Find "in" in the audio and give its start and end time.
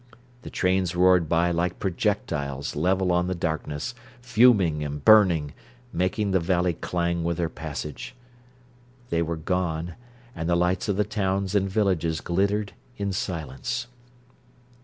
12.97-13.11